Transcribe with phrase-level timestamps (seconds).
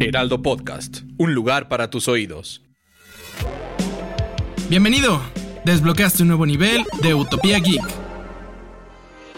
[0.00, 2.62] Heraldo Podcast, un lugar para tus oídos.
[4.68, 5.20] Bienvenido.
[5.64, 8.01] Desbloqueaste un nuevo nivel de Utopía Geek.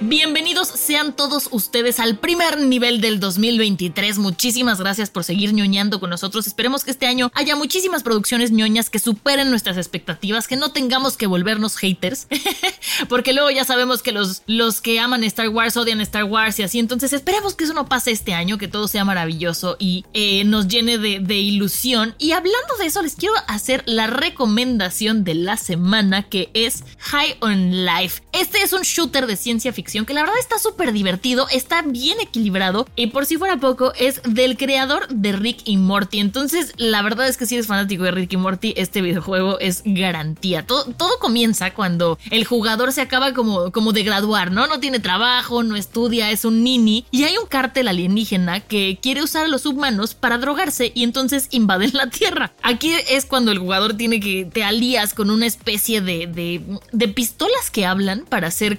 [0.01, 4.19] Bienvenidos sean todos ustedes al primer nivel del 2023.
[4.19, 6.49] Muchísimas gracias por seguir ñoñando con nosotros.
[6.49, 11.17] Esperemos que este año haya muchísimas producciones ñoñas que superen nuestras expectativas, que no tengamos
[11.17, 12.27] que volvernos haters,
[13.09, 16.65] porque luego ya sabemos que los, los que aman Star Wars odian Star Wars y
[16.65, 16.81] así.
[16.81, 20.67] Entonces esperemos que eso no pase este año, que todo sea maravilloso y eh, nos
[20.67, 22.17] llene de, de ilusión.
[22.19, 27.37] Y hablando de eso, les quiero hacer la recomendación de la semana que es High
[27.41, 28.25] on Life.
[28.33, 32.19] Este es un shooter de ciencia ficción que la verdad está súper divertido, está bien
[32.21, 36.21] equilibrado y por si fuera poco es del creador de Rick y Morty.
[36.21, 39.83] Entonces la verdad es que si eres fanático de Rick y Morty, este videojuego es
[39.85, 40.67] garantía.
[40.67, 44.67] Todo, todo comienza cuando el jugador se acaba como, como de graduar, ¿no?
[44.67, 49.23] No tiene trabajo, no estudia, es un nini y hay un cártel alienígena que quiere
[49.23, 52.53] usar a los humanos para drogarse y entonces invaden la Tierra.
[52.63, 57.09] Aquí es cuando el jugador tiene que te alías con una especie de, de, de
[57.09, 58.79] pistolas que hablan para hacer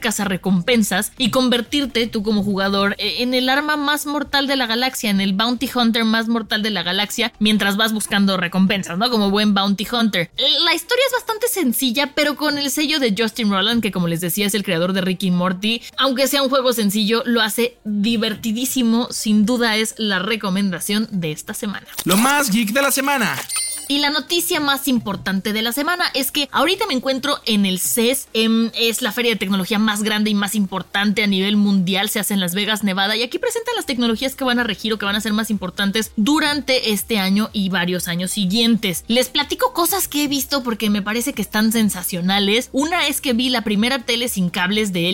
[1.18, 5.22] y convertirte tú como jugador eh, en el arma más mortal de la galaxia, en
[5.22, 9.10] el bounty hunter más mortal de la galaxia, mientras vas buscando recompensas, ¿no?
[9.10, 10.30] Como buen bounty hunter.
[10.38, 14.22] La historia es bastante sencilla, pero con el sello de Justin Roland, que como les
[14.22, 19.08] decía es el creador de Ricky Morty, aunque sea un juego sencillo, lo hace divertidísimo,
[19.12, 21.88] sin duda es la recomendación de esta semana.
[22.04, 23.36] Lo más geek de la semana.
[23.88, 27.80] Y la noticia más importante de la semana es que ahorita me encuentro en el
[27.80, 32.10] CES, em, es la feria de tecnología más grande y más importante a nivel mundial,
[32.10, 34.94] se hace en Las Vegas, Nevada, y aquí presentan las tecnologías que van a regir
[34.94, 39.04] o que van a ser más importantes durante este año y varios años siguientes.
[39.08, 42.70] Les platico cosas que he visto porque me parece que están sensacionales.
[42.72, 45.14] Una es que vi la primera tele sin cables de.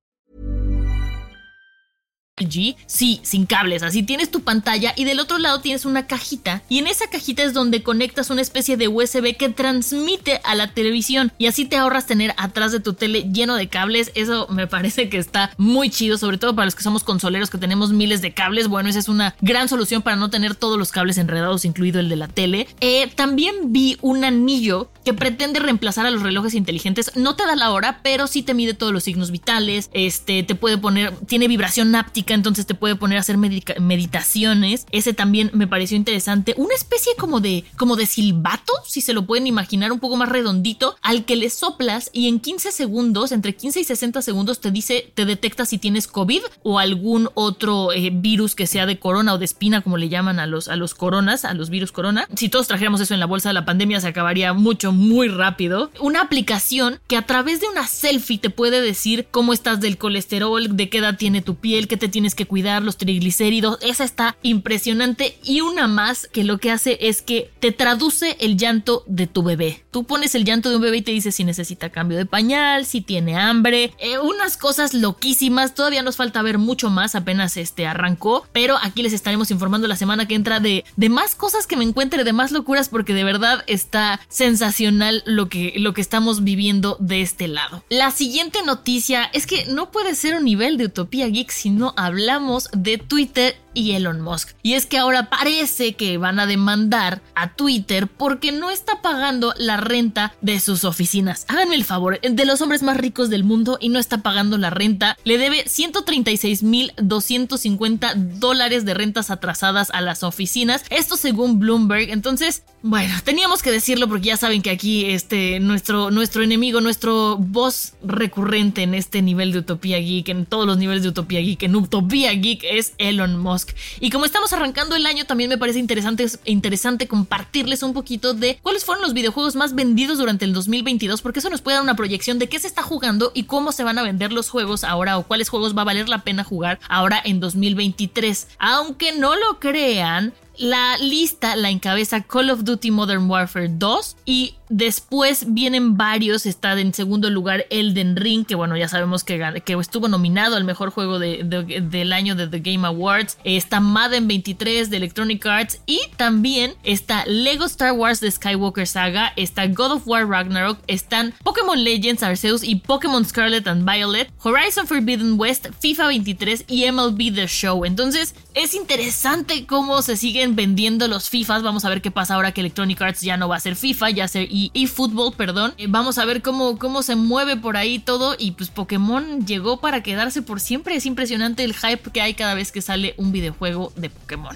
[2.47, 3.83] G, sí, sin cables.
[3.83, 6.63] Así tienes tu pantalla y del otro lado tienes una cajita.
[6.69, 10.73] Y en esa cajita es donde conectas una especie de USB que transmite a la
[10.73, 11.31] televisión.
[11.37, 14.11] Y así te ahorras tener atrás de tu tele lleno de cables.
[14.15, 17.57] Eso me parece que está muy chido, sobre todo para los que somos consoleros que
[17.57, 18.67] tenemos miles de cables.
[18.67, 22.09] Bueno, esa es una gran solución para no tener todos los cables enredados, incluido el
[22.09, 22.67] de la tele.
[22.79, 27.11] Eh, también vi un anillo que pretende reemplazar a los relojes inteligentes.
[27.15, 29.89] No te da la hora, pero sí te mide todos los signos vitales.
[29.93, 31.91] Este te puede poner, tiene vibración
[32.33, 34.85] entonces te puede poner a hacer meditaciones.
[34.91, 36.53] Ese también me pareció interesante.
[36.57, 40.29] Una especie como de, como de silbato, si se lo pueden imaginar, un poco más
[40.29, 44.71] redondito, al que le soplas y en 15 segundos, entre 15 y 60 segundos, te
[44.71, 49.33] dice, te detecta si tienes COVID o algún otro eh, virus que sea de corona
[49.33, 52.27] o de espina, como le llaman a los, a los coronas, a los virus corona.
[52.35, 55.91] Si todos trajéramos eso en la bolsa de la pandemia, se acabaría mucho, muy rápido.
[55.99, 60.75] Una aplicación que a través de una selfie te puede decir cómo estás del colesterol,
[60.75, 63.79] de qué edad tiene tu piel, qué te tienes que cuidar, los triglicéridos.
[63.81, 65.39] Esa está impresionante.
[65.43, 69.41] Y una más que lo que hace es que te traduce el llanto de tu
[69.41, 69.83] bebé.
[69.89, 72.85] Tú pones el llanto de un bebé y te dice si necesita cambio de pañal,
[72.85, 73.91] si tiene hambre.
[73.97, 75.73] Eh, unas cosas loquísimas.
[75.73, 77.15] Todavía nos falta ver mucho más.
[77.15, 78.45] Apenas este arrancó.
[78.53, 81.83] Pero aquí les estaremos informando la semana que entra de, de más cosas que me
[81.83, 86.97] encuentre, de más locuras, porque de verdad está sensacional lo que, lo que estamos viviendo
[86.99, 87.83] de este lado.
[87.89, 91.95] La siguiente noticia es que no puede ser un nivel de Utopía Geek si no
[92.11, 94.49] hablamos de Twitter y Elon Musk.
[94.63, 99.53] Y es que ahora parece que van a demandar a Twitter porque no está pagando
[99.57, 101.45] la renta de sus oficinas.
[101.47, 104.69] Háganme el favor, de los hombres más ricos del mundo y no está pagando la
[104.69, 105.17] renta.
[105.23, 110.83] Le debe 136.250 dólares de rentas atrasadas a las oficinas.
[110.89, 112.09] Esto según Bloomberg.
[112.09, 117.37] Entonces, bueno, teníamos que decirlo porque ya saben que aquí este, nuestro, nuestro enemigo, nuestro
[117.37, 121.63] boss recurrente en este nivel de Utopía Geek, en todos los niveles de Utopía Geek,
[121.63, 123.60] en Utopía Geek es Elon Musk.
[123.99, 128.59] Y como estamos arrancando el año, también me parece interesante, interesante compartirles un poquito de
[128.61, 131.95] cuáles fueron los videojuegos más vendidos durante el 2022, porque eso nos puede dar una
[131.95, 135.17] proyección de qué se está jugando y cómo se van a vender los juegos ahora
[135.17, 138.47] o cuáles juegos va a valer la pena jugar ahora en 2023.
[138.59, 144.55] Aunque no lo crean, la lista la encabeza Call of Duty Modern Warfare 2 y
[144.73, 149.73] Después vienen varios, está en segundo lugar Elden Ring, que bueno, ya sabemos que, que
[149.73, 153.37] estuvo nominado al mejor juego del año de The Game Awards.
[153.43, 159.33] Está Madden 23 de Electronic Arts y también está Lego Star Wars de Skywalker Saga,
[159.35, 164.87] está God of War Ragnarok, están Pokémon Legends Arceus y Pokémon Scarlet and Violet, Horizon
[164.87, 167.83] Forbidden West, FIFA 23 y MLB The Show.
[167.83, 171.61] Entonces es interesante cómo se siguen vendiendo los FIFAs.
[171.61, 174.11] Vamos a ver qué pasa ahora que Electronic Arts ya no va a ser FIFA,
[174.11, 175.73] ya ser eFootball, perdón.
[175.77, 179.79] Eh, vamos a ver cómo, cómo se mueve por ahí todo y pues Pokémon llegó
[179.79, 180.95] para quedarse por siempre.
[180.95, 184.55] Es impresionante el hype que hay cada vez que sale un videojuego de Pokémon.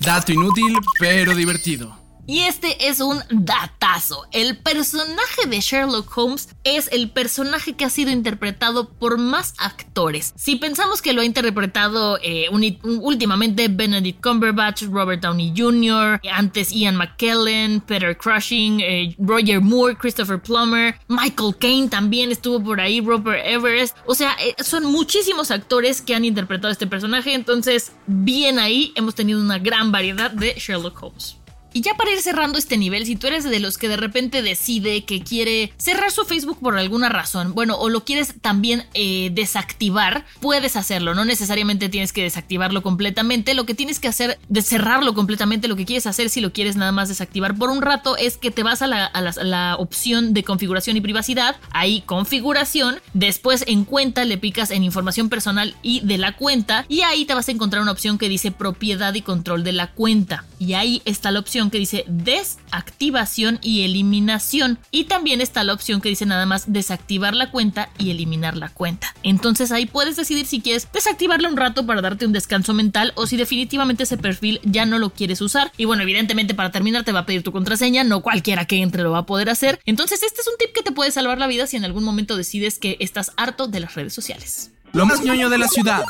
[0.00, 2.07] Dato inútil, pero divertido.
[2.30, 4.26] Y este es un datazo.
[4.32, 10.34] El personaje de Sherlock Holmes es el personaje que ha sido interpretado por más actores.
[10.36, 12.50] Si pensamos que lo ha interpretado eh,
[12.82, 20.38] últimamente Benedict Cumberbatch, Robert Downey Jr., antes Ian McKellen, Peter Cushing, eh, Roger Moore, Christopher
[20.38, 23.96] Plummer, Michael Caine también estuvo por ahí, Robert Everest.
[24.04, 27.32] O sea, eh, son muchísimos actores que han interpretado este personaje.
[27.32, 31.38] Entonces, bien ahí, hemos tenido una gran variedad de Sherlock Holmes.
[31.72, 34.42] Y ya para ir cerrando este nivel, si tú eres de los que de repente
[34.42, 39.30] decide que quiere cerrar su Facebook por alguna razón, bueno, o lo quieres también eh,
[39.32, 41.14] desactivar, puedes hacerlo.
[41.14, 43.54] No necesariamente tienes que desactivarlo completamente.
[43.54, 46.76] Lo que tienes que hacer de cerrarlo completamente, lo que quieres hacer si lo quieres
[46.76, 50.96] nada más desactivar por un rato, es que te vas a la, opción de configuración
[50.96, 51.56] y privacidad.
[51.72, 53.00] Ahí configuración.
[53.12, 56.86] Después en cuenta le picas en información personal y de la cuenta.
[56.88, 59.88] Y ahí te vas a encontrar una opción que dice propiedad y control de la
[59.88, 60.44] cuenta.
[60.58, 64.78] Y ahí está la opción que dice desactivación y eliminación.
[64.92, 68.68] Y también está la opción que dice nada más desactivar la cuenta y eliminar la
[68.68, 69.14] cuenta.
[69.24, 73.26] Entonces ahí puedes decidir si quieres desactivarla un rato para darte un descanso mental o
[73.26, 75.72] si definitivamente ese perfil ya no lo quieres usar.
[75.76, 79.02] Y bueno, evidentemente para terminar te va a pedir tu contraseña, no cualquiera que entre
[79.02, 79.80] lo va a poder hacer.
[79.84, 82.36] Entonces este es un tip que te puede salvar la vida si en algún momento
[82.36, 84.70] decides que estás harto de las redes sociales.
[84.92, 86.04] Lo más ñoño de la ciudad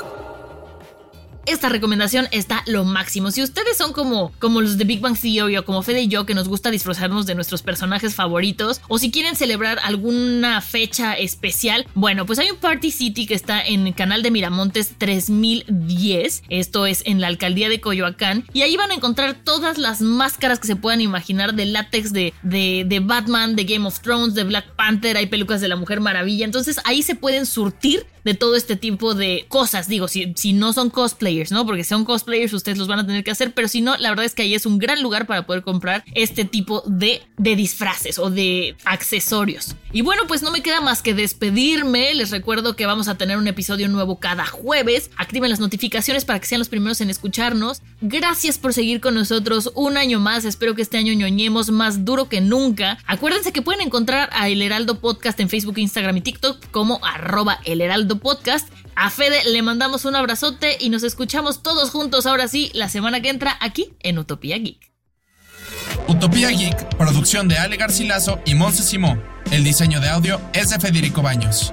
[1.46, 3.30] esta recomendación está lo máximo.
[3.30, 6.26] Si ustedes son como, como los de Big Bang Theory o como Fede y yo
[6.26, 11.86] que nos gusta disfrazarnos de nuestros personajes favoritos o si quieren celebrar alguna fecha especial,
[11.94, 16.42] bueno, pues hay un Party City que está en el canal de Miramontes 3010.
[16.48, 20.58] Esto es en la alcaldía de Coyoacán y ahí van a encontrar todas las máscaras
[20.58, 24.44] que se puedan imaginar de látex de, de, de Batman, de Game of Thrones, de
[24.44, 26.44] Black Panther, hay pelucas de la Mujer Maravilla.
[26.44, 29.88] Entonces ahí se pueden surtir de todo este tipo de cosas.
[29.88, 31.64] Digo, si, si no son cosplayers, ¿no?
[31.64, 34.10] Porque si son cosplayers, ustedes los van a tener que hacer, pero si no, la
[34.10, 37.56] verdad es que ahí es un gran lugar para poder comprar este tipo de, de
[37.56, 39.76] disfraces o de accesorios.
[39.92, 42.12] Y bueno, pues no me queda más que despedirme.
[42.12, 45.10] Les recuerdo que vamos a tener un episodio nuevo cada jueves.
[45.16, 47.80] Activen las notificaciones para que sean los primeros en escucharnos.
[48.02, 50.44] Gracias por seguir con nosotros un año más.
[50.44, 52.98] Espero que este año ñoñemos más duro que nunca.
[53.06, 57.60] Acuérdense que pueden encontrar a El Heraldo Podcast en Facebook, Instagram y TikTok como arroba
[57.64, 58.68] El Heraldo Podcast.
[58.94, 63.20] A Fede le mandamos un abrazote y nos escuchamos todos juntos ahora sí la semana
[63.20, 64.92] que entra aquí en Utopía Geek.
[66.08, 69.18] Utopía Geek, producción de Ale Garcilaso y Monse Simó.
[69.50, 71.72] El diseño de audio es de Federico Baños.